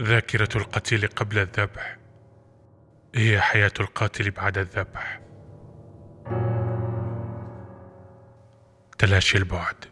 ذاكرة 0.00 0.48
القتيل 0.56 1.06
قبل 1.06 1.38
الذبح. 1.38 1.98
هي 3.14 3.40
حياة 3.40 3.72
القاتل 3.80 4.30
بعد 4.30 4.58
الذبح. 4.58 5.20
تلاشي 8.98 9.38
البعد. 9.38 9.84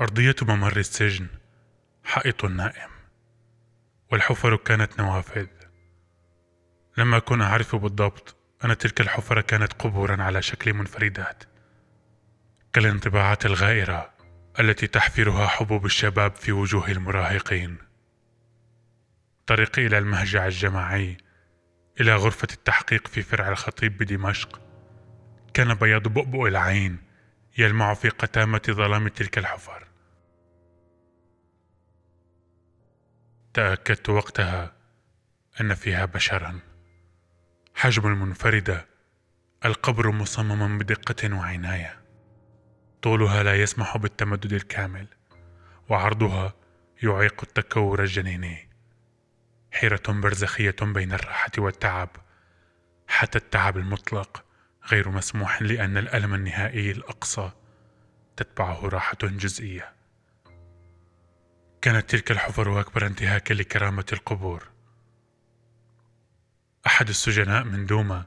أرضية 0.00 0.36
ممر 0.42 0.76
السجن 0.76 1.26
حائط 2.04 2.44
نائم 2.44 2.90
والحفر 4.12 4.56
كانت 4.56 5.00
نوافذ. 5.00 5.46
لم 6.98 7.14
أكن 7.14 7.42
أعرف 7.42 7.76
بالضبط 7.76 8.36
أن 8.64 8.78
تلك 8.78 9.00
الحفرة 9.00 9.40
كانت 9.40 9.72
قبورا 9.72 10.22
على 10.22 10.42
شكل 10.42 10.74
منفردات 10.74 11.44
كالانطباعات 12.72 13.46
الغائرة. 13.46 14.17
التي 14.60 14.86
تحفرها 14.86 15.46
حبوب 15.46 15.86
الشباب 15.86 16.34
في 16.34 16.52
وجوه 16.52 16.90
المراهقين. 16.90 17.78
طريقي 19.46 19.86
إلى 19.86 19.98
المهجع 19.98 20.46
الجماعي 20.46 21.16
إلى 22.00 22.16
غرفة 22.16 22.48
التحقيق 22.52 23.08
في 23.08 23.22
فرع 23.22 23.48
الخطيب 23.48 23.96
بدمشق 23.98 24.60
كان 25.54 25.74
بياض 25.74 26.08
بؤبؤ 26.08 26.46
العين 26.46 26.98
يلمع 27.58 27.94
في 27.94 28.08
قتامة 28.08 28.62
ظلام 28.70 29.08
تلك 29.08 29.38
الحفر. 29.38 29.88
تأكدت 33.54 34.08
وقتها 34.08 34.72
أن 35.60 35.74
فيها 35.74 36.04
بشرا. 36.04 36.60
حجم 37.74 38.06
المنفردة 38.06 38.86
القبر 39.64 40.10
مصمم 40.10 40.78
بدقة 40.78 41.34
وعناية. 41.34 42.07
طولها 43.02 43.42
لا 43.42 43.54
يسمح 43.54 43.96
بالتمدد 43.96 44.52
الكامل 44.52 45.06
وعرضها 45.88 46.54
يعيق 47.02 47.42
التكور 47.42 48.02
الجنيني. 48.02 48.68
حيرة 49.72 50.02
برزخية 50.08 50.76
بين 50.82 51.12
الراحة 51.12 51.50
والتعب. 51.58 52.08
حتى 53.08 53.38
التعب 53.38 53.76
المطلق 53.76 54.44
غير 54.90 55.08
مسموح 55.08 55.62
لأن 55.62 55.96
الألم 55.96 56.34
النهائي 56.34 56.90
الأقصى 56.90 57.50
تتبعه 58.36 58.88
راحة 58.88 59.18
جزئية. 59.22 59.92
كانت 61.82 62.10
تلك 62.10 62.30
الحفر 62.30 62.80
أكبر 62.80 63.06
انتهاكا 63.06 63.54
لكرامة 63.54 64.04
القبور. 64.12 64.68
أحد 66.86 67.08
السجناء 67.08 67.64
من 67.64 67.86
دوما 67.86 68.24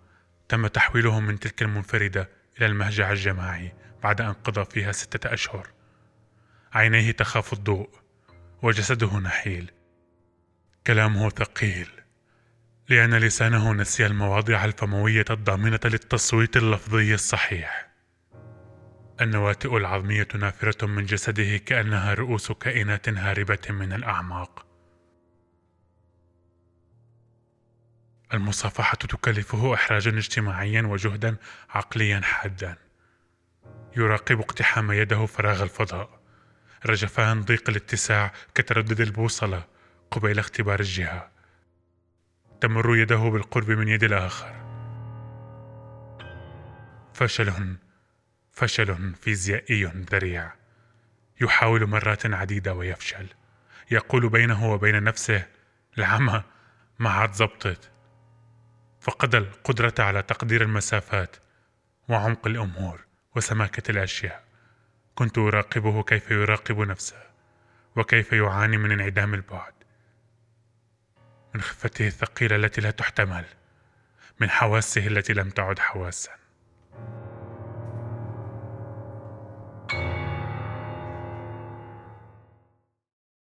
تم 0.50 0.68
تحويله 0.68 1.20
من 1.20 1.40
تلك 1.40 1.62
المنفردة 1.62 2.41
إلى 2.62 2.70
المهجع 2.70 3.12
الجماعي 3.12 3.74
بعد 4.04 4.22
أن 4.22 4.34
قضى 4.34 4.66
فيها 4.66 4.92
ستة 4.92 5.34
أشهر. 5.34 5.68
عينيه 6.74 7.12
تخاف 7.12 7.54
الضوء 7.54 7.90
وجسده 8.62 9.20
نحيل. 9.20 9.72
كلامه 10.88 11.30
ثقيل 11.30 11.90
لأن 12.90 13.14
لسانه 13.14 13.74
نسي 13.74 14.06
المواضع 14.06 14.66
الفموية 14.66 15.26
الضامنة 15.30 15.80
للتصويت 15.86 16.58
اللفظي 16.58 17.14
الصحيح. 17.14 17.92
النواتئ 19.22 19.78
العظمية 19.78 20.28
نافرة 20.36 20.86
من 20.86 21.06
جسده 21.06 21.58
كأنها 21.58 22.14
رؤوس 22.14 22.52
كائنات 22.52 23.10
هاربة 23.10 23.60
من 23.70 23.94
الأعماق. 23.94 24.71
المصافحة 28.34 28.96
تكلفه 28.96 29.74
إحراجا 29.74 30.12
اجتماعيا 30.12 30.82
وجهدا 30.82 31.36
عقليا 31.70 32.22
حادا. 32.22 32.78
يراقب 33.98 34.40
اقتحام 34.40 34.92
يده 34.92 35.26
فراغ 35.26 35.64
الفضاء. 35.64 36.22
رجفان 36.86 37.42
ضيق 37.42 37.70
الاتساع 37.70 38.34
كتردد 38.56 39.02
البوصلة 39.02 39.64
قبيل 40.12 40.40
اختبار 40.40 40.80
الجهة 40.80 41.32
تمر 42.62 42.98
يده 42.98 43.18
بالقرب 43.30 43.72
من 43.72 43.88
يد 43.88 44.04
الآخر. 44.04 44.62
فشل 47.14 47.76
فشل 48.52 49.14
فيزيائي 49.22 49.86
ذريع. 49.86 50.52
يحاول 51.42 51.88
مرات 51.88 52.26
عديدة 52.26 52.74
ويفشل. 52.74 53.28
يقول 53.92 54.30
بينه 54.30 54.72
وبين 54.72 55.04
نفسه 55.04 55.48
العمى 55.98 56.44
ما 57.00 57.10
عاد 57.10 57.34
زبطت. 57.34 57.91
فقد 59.02 59.36
القدرة 59.36 59.94
على 60.00 60.22
تقدير 60.22 60.62
المسافات 60.62 61.36
وعمق 62.10 62.48
الأمور 62.48 63.06
وسماكة 63.36 63.92
الأشياء. 63.92 64.44
كنت 65.16 65.38
أراقبه 65.38 66.04
كيف 66.04 66.32
يراقب 66.32 66.80
نفسه 66.80 67.24
وكيف 67.96 68.34
يعاني 68.34 68.78
من 68.78 68.92
انعدام 68.92 69.34
البعد. 69.34 69.74
من 71.54 71.62
خفته 71.62 72.08
الثقيلة 72.08 72.56
التي 72.56 72.82
لا 72.82 72.92
تحتمل 72.92 73.46
من 74.40 74.50
حواسه 74.50 75.08
التي 75.08 75.34
لم 75.34 75.50
تعد 75.50 75.80
حواسا. 75.80 76.41